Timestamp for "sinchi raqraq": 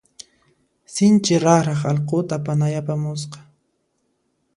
0.93-1.81